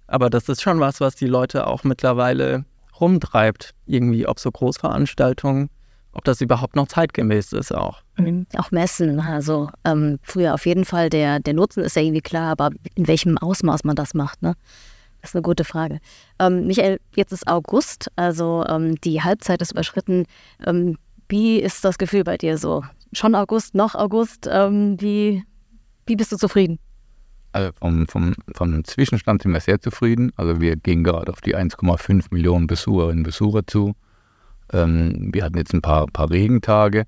[0.07, 2.64] Aber das ist schon was, was die Leute auch mittlerweile
[3.01, 3.75] rumtreibt.
[3.87, 5.71] Irgendwie, ob so Großveranstaltungen,
[6.13, 8.03] ob das überhaupt noch zeitgemäß ist auch.
[8.17, 8.47] Mhm.
[8.57, 12.51] Auch Messen, also ähm, früher auf jeden Fall, der, der Nutzen ist ja irgendwie klar,
[12.51, 14.55] aber in welchem Ausmaß man das macht, ne?
[15.21, 15.99] Das ist eine gute Frage.
[16.39, 20.27] Ähm, Michael, jetzt ist August, also ähm, die Halbzeit ist überschritten.
[20.65, 20.97] Ähm,
[21.29, 22.85] wie ist das Gefühl bei dir so?
[23.13, 24.49] Schon August, noch August?
[24.51, 25.45] Ähm, wie,
[26.07, 26.79] wie bist du zufrieden?
[27.53, 30.33] Also vom, vom, vom Zwischenstand sind wir sehr zufrieden.
[30.37, 33.95] Also wir gehen gerade auf die 1,5 Millionen Besucherinnen und Besucher zu.
[34.73, 37.05] Ähm, wir hatten jetzt ein paar, paar Regentage,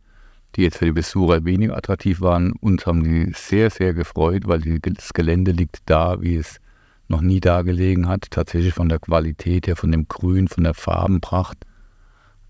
[0.57, 2.53] die jetzt für die Besucher weniger attraktiv waren.
[2.53, 6.59] Uns haben die sehr, sehr gefreut, weil die, das Gelände liegt da, wie es
[7.09, 8.31] noch nie da gelegen hat.
[8.31, 11.59] Tatsächlich von der Qualität her, von dem Grün, von der Farbenpracht.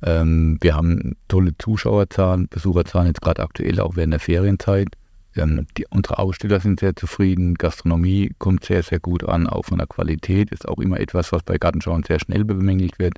[0.03, 4.89] Ähm, wir haben tolle Zuschauerzahlen, Besucherzahlen jetzt gerade aktuell auch während der Ferienzeit.
[5.37, 9.79] Ähm, die, unsere Aussteller sind sehr zufrieden, Gastronomie kommt sehr, sehr gut an, auch von
[9.79, 13.15] der Qualität ist auch immer etwas, was bei Gartenschauen sehr schnell bemängelt wird.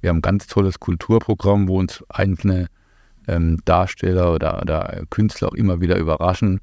[0.00, 2.68] Wir haben ein ganz tolles Kulturprogramm, wo uns einzelne
[3.28, 6.60] ähm, Darsteller oder, oder, Künstler auch immer wieder überraschen,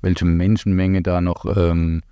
[0.00, 2.02] welche Menschenmenge da noch ähm,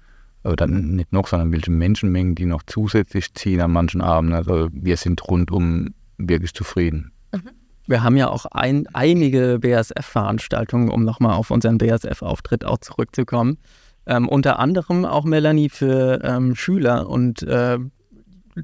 [0.42, 4.36] dann nicht noch, sondern welche Menschenmengen, die noch zusätzlich ziehen an manchen Abenden.
[4.36, 7.10] Also wir sind rundum wirklich zufrieden.
[7.86, 13.58] Wir haben ja auch ein, einige BASF-Veranstaltungen, um nochmal auf unseren BASF-Auftritt auch zurückzukommen.
[14.06, 17.78] Ähm, unter anderem auch Melanie für ähm, Schüler und äh,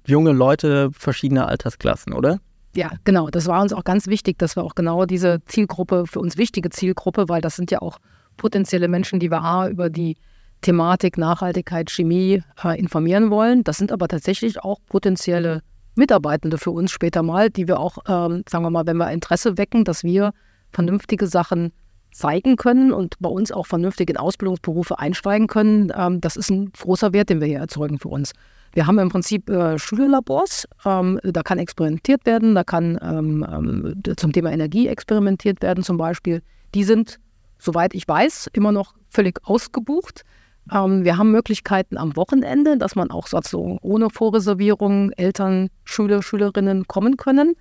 [0.06, 2.40] junge Leute verschiedener Altersklassen, oder?
[2.74, 3.28] Ja, genau.
[3.28, 6.70] Das war uns auch ganz wichtig, dass wir auch genau diese Zielgruppe, für uns wichtige
[6.70, 7.98] Zielgruppe, weil das sind ja auch
[8.36, 10.16] potenzielle Menschen, die wir A, über die
[10.62, 13.64] Thematik Nachhaltigkeit, Chemie äh, informieren wollen.
[13.64, 15.62] Das sind aber tatsächlich auch potenzielle
[15.94, 19.58] Mitarbeitende für uns später mal, die wir auch, ähm, sagen wir mal, wenn wir Interesse
[19.58, 20.32] wecken, dass wir
[20.70, 21.72] vernünftige Sachen
[22.12, 25.92] zeigen können und bei uns auch vernünftig in Ausbildungsberufe einsteigen können.
[25.96, 28.32] Ähm, das ist ein großer Wert, den wir hier erzeugen für uns.
[28.74, 34.02] Wir haben im Prinzip äh, Schülerlabors, ähm, da kann experimentiert werden, da kann ähm, ähm,
[34.16, 36.42] zum Thema Energie experimentiert werden zum Beispiel.
[36.74, 37.18] Die sind,
[37.58, 40.24] soweit ich weiß, immer noch völlig ausgebucht.
[40.70, 46.86] Ähm, wir haben Möglichkeiten am Wochenende, dass man auch sozusagen ohne Vorreservierung Eltern, Schüler, Schülerinnen
[46.86, 47.54] kommen können.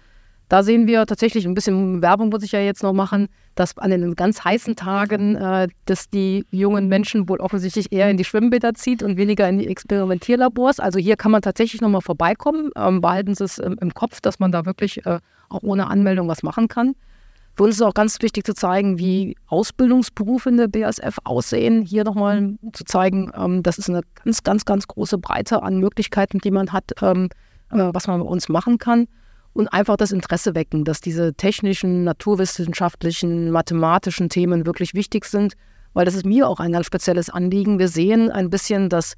[0.52, 3.90] Da sehen wir tatsächlich ein bisschen Werbung, muss ich ja jetzt noch machen, dass an
[3.90, 8.74] den ganz heißen Tagen, äh, dass die jungen Menschen wohl offensichtlich eher in die Schwimmbäder
[8.74, 10.82] zieht und weniger in die Experimentierlabors.
[10.82, 12.70] Also hier kann man tatsächlich nochmal vorbeikommen.
[12.76, 16.28] Ähm, behalten Sie es im, im, Kopf, dass man da wirklich äh, auch ohne Anmeldung
[16.28, 16.96] was machen kann.
[17.56, 21.84] Für uns ist auch ganz wichtig zu zeigen, wie Ausbildungsberufe in der BASF aussehen.
[21.84, 26.40] Hier nochmal zu zeigen, ähm, das ist eine ganz, ganz, ganz große Breite an Möglichkeiten,
[26.40, 27.30] die man hat, ähm,
[27.72, 29.08] äh, was man bei uns machen kann
[29.54, 35.54] und einfach das Interesse wecken, dass diese technischen, naturwissenschaftlichen, mathematischen Themen wirklich wichtig sind,
[35.94, 37.80] weil das ist mir auch ein ganz spezielles Anliegen.
[37.80, 39.16] Wir sehen ein bisschen, dass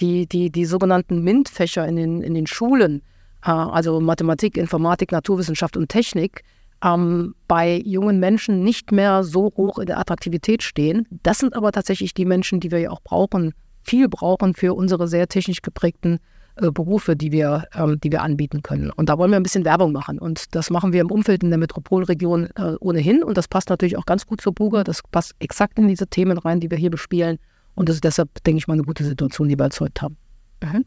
[0.00, 3.02] die, die, die sogenannten MINT-Fächer in den, in den Schulen,
[3.44, 6.42] äh, also Mathematik, Informatik, Naturwissenschaft und Technik,
[6.82, 11.06] ähm, bei jungen Menschen nicht mehr so hoch in der Attraktivität stehen.
[11.22, 15.08] Das sind aber tatsächlich die Menschen, die wir ja auch brauchen, viel brauchen für unsere
[15.08, 16.20] sehr technisch geprägten
[16.56, 18.90] äh, Berufe, die wir, ähm, die wir anbieten können.
[18.90, 20.18] Und da wollen wir ein bisschen Werbung machen.
[20.18, 23.22] Und das machen wir im Umfeld in der Metropolregion äh, ohnehin.
[23.22, 24.84] Und das passt natürlich auch ganz gut zur Buga.
[24.84, 27.38] Das passt exakt in diese Themen rein, die wir hier bespielen.
[27.74, 30.16] Und das ist deshalb, denke ich mal, eine gute Situation, die wir erzeugt haben.
[30.62, 30.84] Mhm.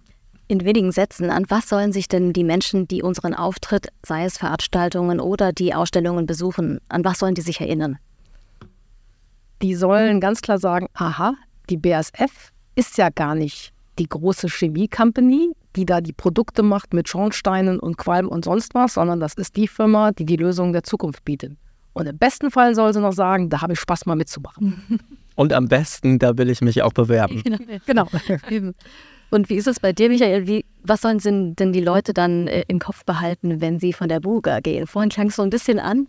[0.48, 4.38] In wenigen Sätzen, an was sollen sich denn die Menschen, die unseren Auftritt, sei es
[4.38, 7.98] Veranstaltungen oder die Ausstellungen besuchen, an was sollen die sich erinnern?
[9.62, 11.36] Die sollen ganz klar sagen, aha,
[11.70, 17.08] die BASF ist ja gar nicht die große Chemie-Company, die da die Produkte macht mit
[17.08, 20.84] Schornsteinen und Qualm und sonst was, sondern das ist die Firma, die die Lösung der
[20.84, 21.56] Zukunft bietet.
[21.94, 25.00] Und im besten Fall soll sie noch sagen, da habe ich Spaß mal mitzumachen.
[25.36, 27.42] Und am besten, da will ich mich auch bewerben.
[27.86, 28.08] Genau.
[29.34, 30.46] Und wie ist es bei dir, Michael?
[30.46, 34.20] Wie, was sollen denn die Leute dann äh, im Kopf behalten, wenn sie von der
[34.20, 34.86] Buga gehen?
[34.86, 36.08] Vorhin klang es so ein bisschen an.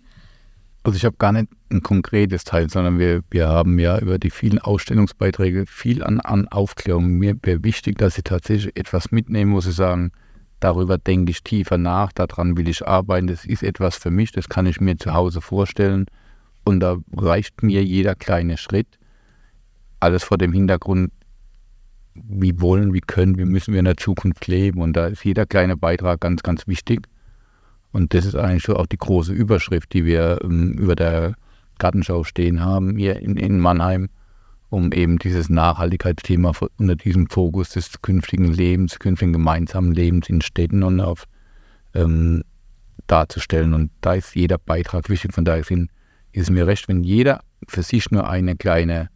[0.82, 4.28] Also ich habe gar nicht ein konkretes Teil, sondern wir, wir haben ja über die
[4.28, 7.06] vielen Ausstellungsbeiträge viel an, an Aufklärung.
[7.06, 10.12] Mir wäre wichtig, dass Sie tatsächlich etwas mitnehmen, wo Sie sagen,
[10.60, 14.50] darüber denke ich tiefer nach, daran will ich arbeiten, das ist etwas für mich, das
[14.50, 16.04] kann ich mir zu Hause vorstellen.
[16.66, 18.98] Und da reicht mir jeder kleine Schritt.
[20.00, 21.10] Alles vor dem Hintergrund,
[22.14, 24.80] wie wollen, wie können, wie müssen wir in der Zukunft leben.
[24.80, 27.06] Und da ist jeder kleine Beitrag ganz, ganz wichtig.
[27.92, 31.34] Und das ist eigentlich so auch die große Überschrift, die wir ähm, über der
[31.78, 34.08] Gartenschau stehen haben hier in, in Mannheim,
[34.70, 40.82] um eben dieses Nachhaltigkeitsthema unter diesem Fokus des künftigen Lebens, künftigen gemeinsamen Lebens in Städten
[40.82, 41.24] und auf
[41.94, 42.42] ähm,
[43.06, 43.74] darzustellen.
[43.74, 45.32] Und da ist jeder Beitrag wichtig.
[45.32, 45.64] Von daher
[46.32, 49.08] ist mir recht, wenn jeder für sich nur eine kleine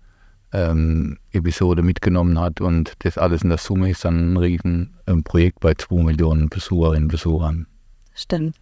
[0.53, 5.61] ähm, Episode mitgenommen hat und das alles in der Summe ist dann ein Riesenprojekt ähm,
[5.61, 7.67] bei zwei Millionen Besucherinnen und Besuchern.
[8.15, 8.57] Stimmt.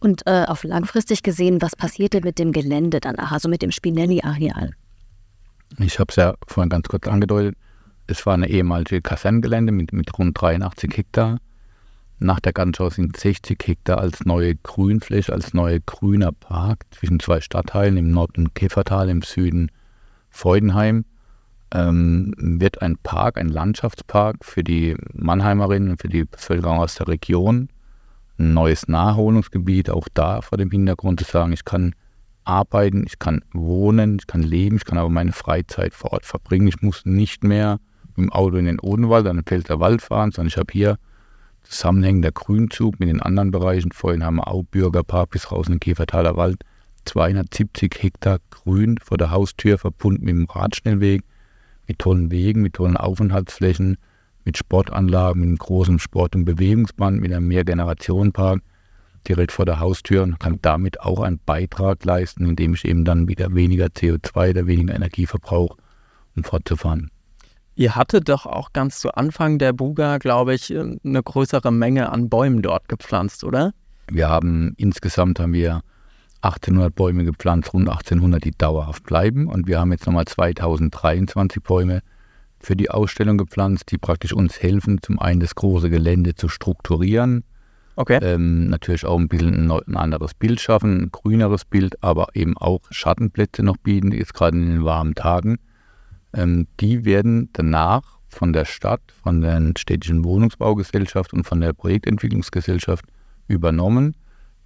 [0.00, 4.72] Und äh, auf langfristig gesehen, was passierte mit dem Gelände danach, also mit dem Spinelli-Areal?
[5.78, 7.56] Ich habe es ja vorhin ganz kurz angedeutet.
[8.06, 11.38] Es war eine ehemalige Kaserngelände mit, mit rund 83 Hektar.
[12.18, 17.40] Nach der Gartenschau sind 60 Hektar als neue Grünfläche, als neuer grüner Park zwischen zwei
[17.40, 19.70] Stadtteilen, im Norden Käfertal, im Süden
[20.28, 21.04] Freudenheim.
[21.72, 27.06] Ähm, wird ein Park, ein Landschaftspark für die Mannheimerinnen und für die Bevölkerung aus der
[27.06, 27.68] Region
[28.40, 31.94] ein neues Naherholungsgebiet, auch da vor dem Hintergrund zu sagen, ich kann
[32.44, 36.66] arbeiten, ich kann wohnen, ich kann leben, ich kann aber meine Freizeit vor Ort verbringen.
[36.66, 37.78] Ich muss nicht mehr
[38.16, 40.98] mit dem Auto in den Odenwald, an den Pfälzer Wald fahren, sondern ich habe hier
[41.62, 43.92] zusammenhängender Grünzug mit den anderen Bereichen.
[43.92, 46.64] Vorhin haben wir auch Bürgerpark bis raus in den Käfertaler Wald.
[47.04, 51.22] 270 Hektar Grün vor der Haustür, verbunden mit dem Radschnellweg,
[51.90, 53.96] mit tollen Wegen, mit tollen Aufenthaltsflächen,
[54.44, 58.62] mit Sportanlagen, mit einem großen Sport- und Bewegungsband, mit einem Mehrgenerationenpark
[59.26, 63.26] direkt vor der Haustür und kann damit auch einen Beitrag leisten, indem ich eben dann
[63.26, 65.76] wieder weniger CO2 oder weniger Energie verbrauche,
[66.36, 67.10] um fortzufahren.
[67.74, 72.28] Ihr hattet doch auch ganz zu Anfang der Buga, glaube ich, eine größere Menge an
[72.28, 73.72] Bäumen dort gepflanzt, oder?
[74.08, 75.82] Wir haben insgesamt haben wir
[76.42, 79.46] 1800 Bäume gepflanzt, rund 1800, die dauerhaft bleiben.
[79.46, 82.02] Und wir haben jetzt nochmal 2023 Bäume
[82.58, 87.44] für die Ausstellung gepflanzt, die praktisch uns helfen, zum einen das große Gelände zu strukturieren.
[87.96, 88.18] Okay.
[88.22, 92.80] Ähm, natürlich auch ein bisschen ein, anderes Bild schaffen, ein grüneres Bild, aber eben auch
[92.90, 95.58] Schattenplätze noch bieten, jetzt gerade in den warmen Tagen.
[96.32, 103.04] Ähm, die werden danach von der Stadt, von der städtischen Wohnungsbaugesellschaft und von der Projektentwicklungsgesellschaft
[103.48, 104.14] übernommen,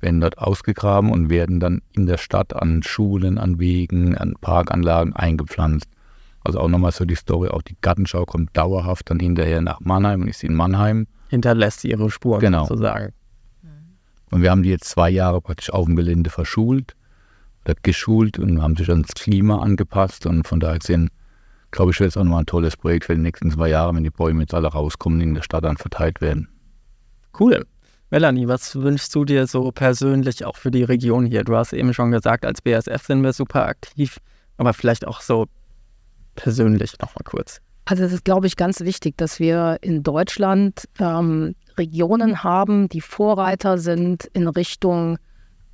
[0.05, 5.15] werden dort ausgegraben und werden dann in der Stadt an Schulen, an Wegen, an Parkanlagen
[5.15, 5.89] eingepflanzt.
[6.45, 10.23] Also auch nochmal so die Story, auch die Gartenschau kommt dauerhaft dann hinterher nach Mannheim
[10.23, 11.07] und ist in Mannheim.
[11.29, 12.67] Hinterlässt ihre Spuren genau.
[12.67, 13.13] sozusagen.
[14.31, 16.95] Und wir haben die jetzt zwei Jahre praktisch auf dem Gelände verschult
[17.65, 21.09] oder geschult und haben sich ans Klima angepasst und von daher gesehen,
[21.71, 24.05] glaube ich, wird es auch nochmal ein tolles Projekt für die nächsten zwei Jahre, wenn
[24.05, 26.49] die Bäume jetzt alle rauskommen und in der Stadt dann verteilt werden.
[27.39, 27.65] Cool.
[28.15, 31.43] Melanie, was wünschst du dir so persönlich auch für die Region hier?
[31.43, 34.19] Du hast eben schon gesagt, als BASF sind wir super aktiv,
[34.57, 35.47] aber vielleicht auch so
[36.37, 37.61] persönlich nochmal kurz.
[37.87, 43.01] Also es ist, glaube ich, ganz wichtig, dass wir in Deutschland ähm, Regionen haben, die
[43.01, 45.19] Vorreiter sind in Richtung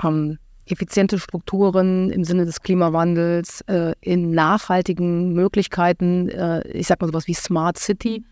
[0.02, 7.12] ähm, effiziente Strukturen im Sinne des Klimawandels, äh, in nachhaltigen Möglichkeiten, äh, ich sage mal
[7.12, 8.24] sowas wie Smart City.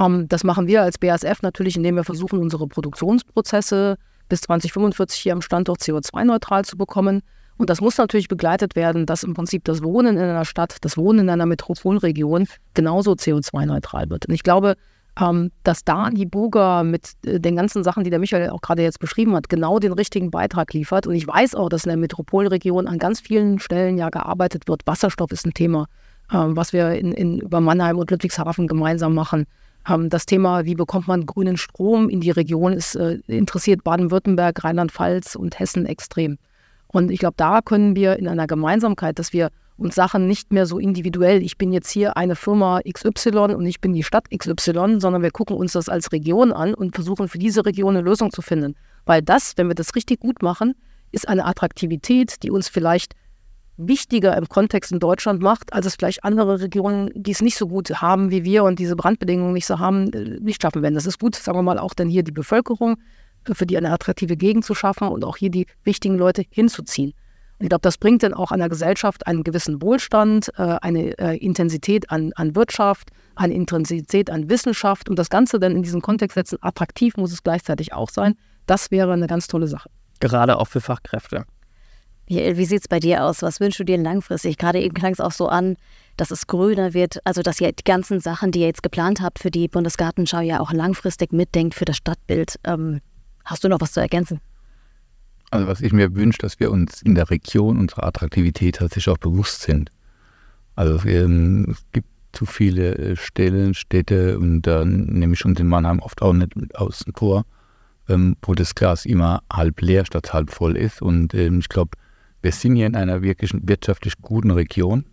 [0.00, 3.96] Ähm, das machen wir als BASF natürlich, indem wir versuchen, unsere Produktionsprozesse
[4.28, 7.22] bis 2045 hier am Standort CO2-neutral zu bekommen.
[7.56, 10.96] Und das muss natürlich begleitet werden, dass im Prinzip das Wohnen in einer Stadt, das
[10.96, 14.26] Wohnen in einer Metropolregion genauso CO2-neutral wird.
[14.26, 14.74] Und ich glaube,
[15.20, 18.82] ähm, dass da die Buga mit äh, den ganzen Sachen, die der Michael auch gerade
[18.82, 21.06] jetzt beschrieben hat, genau den richtigen Beitrag liefert.
[21.06, 24.82] Und ich weiß auch, dass in der Metropolregion an ganz vielen Stellen ja gearbeitet wird.
[24.86, 25.86] Wasserstoff ist ein Thema,
[26.32, 29.46] ähm, was wir in, in, über Mannheim und Ludwigshafen gemeinsam machen.
[29.88, 34.62] Ähm, das Thema, wie bekommt man grünen Strom in die Region, ist äh, interessiert Baden-Württemberg,
[34.64, 36.38] Rheinland-Pfalz und Hessen extrem.
[36.88, 40.66] Und ich glaube, da können wir in einer Gemeinsamkeit, dass wir uns Sachen nicht mehr
[40.66, 45.00] so individuell, ich bin jetzt hier eine Firma XY und ich bin die Stadt XY,
[45.00, 48.30] sondern wir gucken uns das als Region an und versuchen für diese Region eine Lösung
[48.30, 48.76] zu finden.
[49.04, 50.74] Weil das, wenn wir das richtig gut machen,
[51.10, 53.14] ist eine Attraktivität, die uns vielleicht
[53.76, 57.68] wichtiger im Kontext in Deutschland macht, als es vielleicht andere Regionen, die es nicht so
[57.68, 60.94] gut haben wie wir und diese Brandbedingungen nicht so haben, äh, nicht schaffen werden.
[60.94, 62.96] Das ist gut, sagen wir mal, auch dann hier die Bevölkerung,
[63.52, 67.12] für die eine attraktive Gegend zu schaffen und auch hier die wichtigen Leute hinzuziehen.
[67.58, 71.36] Und ich glaube, das bringt dann auch einer Gesellschaft einen gewissen Wohlstand, äh, eine äh,
[71.36, 76.34] Intensität an, an Wirtschaft, eine Intensität an Wissenschaft und das Ganze dann in diesen Kontext
[76.34, 76.58] setzen.
[76.62, 78.34] Attraktiv muss es gleichzeitig auch sein.
[78.66, 79.90] Das wäre eine ganz tolle Sache.
[80.20, 81.44] Gerade auch für Fachkräfte.
[82.26, 83.42] Wie, wie sieht es bei dir aus?
[83.42, 84.56] Was wünschst du dir langfristig?
[84.58, 85.76] Gerade eben klang es auch so an,
[86.16, 89.38] dass es grüner wird, also dass ihr die ganzen Sachen, die ihr jetzt geplant habt
[89.38, 92.58] für die Bundesgartenschau, ja auch langfristig mitdenkt für das Stadtbild.
[92.64, 93.00] Ähm,
[93.44, 94.40] hast du noch was zu ergänzen?
[95.50, 99.18] Also was ich mir wünsche, dass wir uns in der Region unserer Attraktivität tatsächlich auch
[99.18, 99.90] bewusst sind.
[100.76, 105.68] Also ähm, es gibt zu viele äh, Stellen, Städte und da nehme ich uns in
[105.68, 107.44] Mannheim oft auch nicht mit außen vor,
[108.08, 111.00] ähm, wo das Glas immer halb leer statt halb voll ist.
[111.00, 111.96] Und ähm, ich glaube,
[112.44, 115.06] wir sind hier in einer wirklich wirtschaftlich guten Region.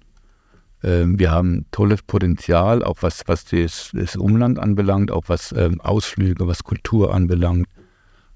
[0.83, 5.79] Ähm, wir haben tolles Potenzial, auch was, was das, das Umland anbelangt, auch was ähm,
[5.79, 7.67] Ausflüge, was Kultur anbelangt.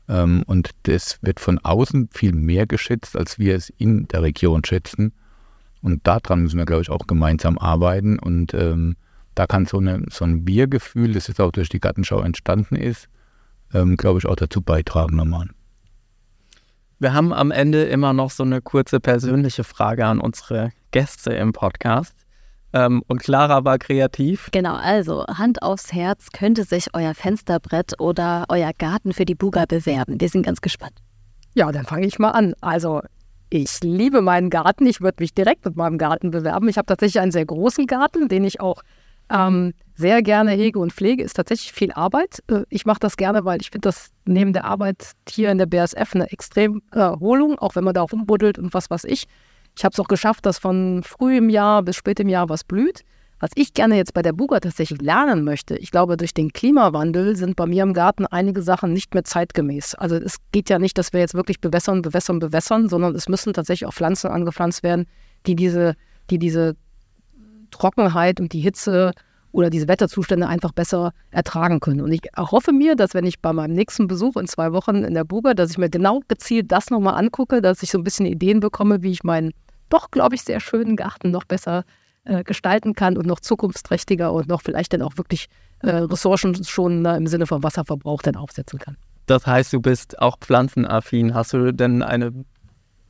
[0.08, 4.64] Ähm, und das wird von außen viel mehr geschätzt, als wir es in der Region
[4.64, 5.12] schätzen.
[5.82, 8.18] Und daran müssen wir, glaube ich, auch gemeinsam arbeiten.
[8.18, 8.96] Und ähm,
[9.36, 13.10] da kann so, eine, so ein Wir-Gefühl, das jetzt auch durch die Gartenschau entstanden ist,
[13.74, 15.50] ähm, glaube ich, auch dazu beitragen nochmal.
[17.00, 21.52] Wir haben am Ende immer noch so eine kurze persönliche Frage an unsere Gäste im
[21.52, 22.16] Podcast.
[22.72, 24.50] Ähm, und Clara war kreativ.
[24.52, 29.66] Genau, also Hand aufs Herz, könnte sich euer Fensterbrett oder euer Garten für die Buga
[29.66, 30.22] bewerben?
[30.22, 30.94] Wir sind ganz gespannt.
[31.54, 32.54] Ja, dann fange ich mal an.
[32.62, 33.02] Also
[33.50, 34.86] ich liebe meinen Garten.
[34.88, 36.68] Ich würde mich direkt mit meinem Garten bewerben.
[36.70, 38.82] Ich habe tatsächlich einen sehr großen Garten, den ich auch
[39.30, 42.44] ähm, sehr gerne hege und pflege, ist tatsächlich viel Arbeit.
[42.48, 45.66] Äh, ich mache das gerne, weil ich finde das neben der Arbeit hier in der
[45.66, 49.26] BSF eine extrem Erholung, auch wenn man da auch umbuddelt und was weiß ich.
[49.78, 52.64] Ich habe es auch geschafft, dass von früh im Jahr bis spät im Jahr was
[52.64, 53.02] blüht.
[53.40, 57.36] Was ich gerne jetzt bei der Buga tatsächlich lernen möchte, ich glaube, durch den Klimawandel
[57.36, 59.96] sind bei mir im Garten einige Sachen nicht mehr zeitgemäß.
[59.96, 63.52] Also es geht ja nicht, dass wir jetzt wirklich bewässern, bewässern, bewässern, sondern es müssen
[63.54, 65.06] tatsächlich auch Pflanzen angepflanzt werden,
[65.48, 65.96] die diese,
[66.30, 66.78] die diese
[67.76, 69.12] Trockenheit und die Hitze
[69.52, 72.02] oder diese Wetterzustände einfach besser ertragen können.
[72.02, 75.14] Und ich hoffe mir, dass wenn ich bei meinem nächsten Besuch in zwei Wochen in
[75.14, 78.26] der Buga, dass ich mir genau gezielt das nochmal angucke, dass ich so ein bisschen
[78.26, 79.52] Ideen bekomme, wie ich meinen
[79.90, 81.84] doch, glaube ich, sehr schönen Garten noch besser
[82.26, 85.48] äh, gestalten kann und noch zukunftsträchtiger und noch vielleicht dann auch wirklich
[85.80, 88.98] äh, ressourcenschonender im Sinne von Wasserverbrauch dann aufsetzen kann.
[89.28, 91.34] Das heißt, du bist auch pflanzenaffin.
[91.34, 92.34] Hast du denn eine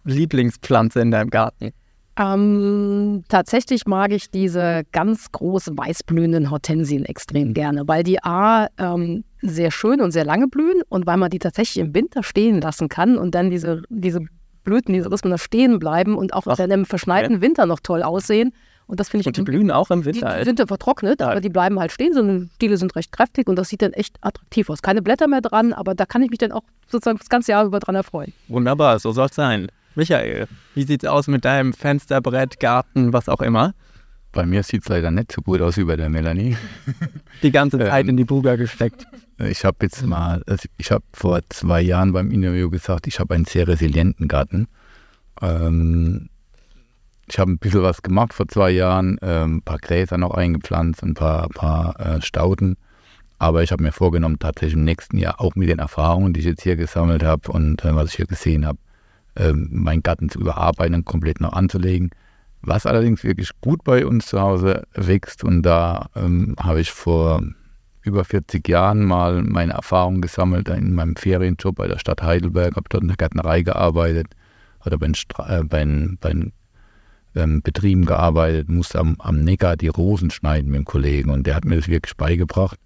[0.04, 1.72] Lieblingspflanze in deinem Garten?
[2.18, 9.26] Ähm, tatsächlich mag ich diese ganz großen weißblühenden Hortensien extrem gerne, weil die A ähm,
[9.42, 12.88] sehr schön und sehr lange blühen und weil man die tatsächlich im Winter stehen lassen
[12.88, 14.22] kann und dann diese, diese
[14.64, 17.42] Blüten, diese Rhythmen da stehen bleiben und auch Ach, dann im verschneiten okay.
[17.42, 18.54] Winter noch toll aussehen.
[18.88, 19.28] Und das finde ich.
[19.28, 20.34] Und die blühen auch im Winter.
[20.34, 21.30] Die, die sind ja vertrocknet, ja.
[21.30, 22.14] aber die bleiben halt stehen.
[22.14, 24.82] So die Stiele sind recht kräftig und das sieht dann echt attraktiv aus.
[24.82, 27.66] Keine Blätter mehr dran, aber da kann ich mich dann auch sozusagen das ganze Jahr
[27.66, 28.34] über dran erfreuen.
[28.48, 29.70] Wunderbar, so soll es sein.
[29.96, 33.74] Michael, wie sieht's aus mit deinem Fensterbrett, Garten, was auch immer?
[34.34, 36.58] Bei mir sieht es leider nicht so gut aus wie bei der Melanie.
[37.42, 39.08] Die ganze Zeit ähm, in die Buga gesteckt.
[39.38, 43.34] Ich habe jetzt mal, also ich habe vor zwei Jahren beim Interview gesagt, ich habe
[43.34, 44.68] einen sehr resilienten Garten.
[45.42, 46.30] Ähm,
[47.28, 51.02] ich habe ein bisschen was gemacht vor zwei Jahren, ähm, ein paar Gräser noch eingepflanzt,
[51.04, 52.76] ein paar, paar äh, Stauden.
[53.40, 56.46] Aber ich habe mir vorgenommen, tatsächlich im nächsten Jahr auch mit den Erfahrungen, die ich
[56.46, 58.80] jetzt hier gesammelt habe und äh, was ich hier gesehen habe,
[59.54, 62.12] meinen Garten zu überarbeiten und komplett noch anzulegen.
[62.62, 67.42] Was allerdings wirklich gut bei uns zu Hause wächst und da ähm, habe ich vor
[68.02, 72.90] über 40 Jahren mal meine Erfahrungen gesammelt in meinem Ferienjob bei der Stadt Heidelberg, habe
[72.90, 74.28] dort in der Gärtnerei gearbeitet
[74.86, 76.52] oder bei, äh, bei, bei
[77.36, 81.56] ähm, Betrieben gearbeitet, musste am, am Neckar die Rosen schneiden mit dem Kollegen und der
[81.56, 82.80] hat mir das wirklich beigebracht.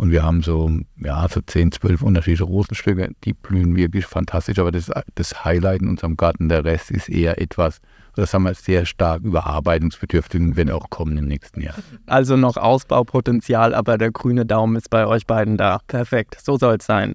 [0.00, 4.72] Und wir haben so, ja, so 10, 12 unterschiedliche Rosenstücke, die blühen wirklich fantastisch, aber
[4.72, 7.82] das, das Highlight in unserem Garten, der Rest ist eher etwas,
[8.16, 11.74] das haben wir sehr stark überarbeitungsbedürftig, wenn auch kommen im nächsten Jahr.
[12.06, 15.80] Also noch Ausbaupotenzial, aber der grüne Daumen ist bei euch beiden da.
[15.86, 17.14] Perfekt, so soll es sein.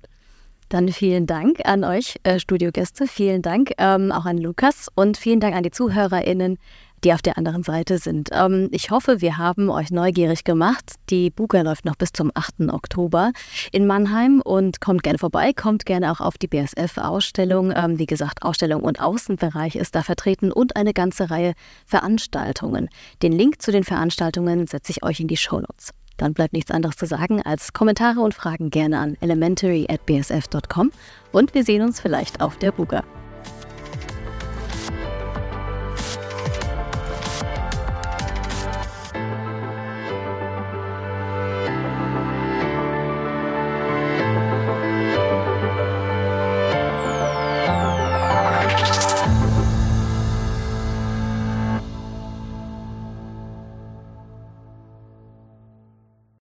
[0.69, 3.07] Dann vielen Dank an euch, äh, Studiogäste.
[3.07, 6.59] Vielen Dank ähm, auch an Lukas und vielen Dank an die ZuhörerInnen,
[7.03, 8.29] die auf der anderen Seite sind.
[8.31, 10.93] Ähm, ich hoffe, wir haben euch neugierig gemacht.
[11.09, 12.71] Die Buga läuft noch bis zum 8.
[12.71, 13.31] Oktober
[13.71, 17.73] in Mannheim und kommt gerne vorbei, kommt gerne auch auf die BSF-Ausstellung.
[17.75, 21.53] Ähm, wie gesagt, Ausstellung und Außenbereich ist da vertreten und eine ganze Reihe
[21.85, 22.89] Veranstaltungen.
[23.21, 25.91] Den Link zu den Veranstaltungen setze ich euch in die Show Notes.
[26.17, 30.91] Dann bleibt nichts anderes zu sagen als Kommentare und Fragen gerne an elementary@bsf.com
[31.31, 33.03] und wir sehen uns vielleicht auf der Buga.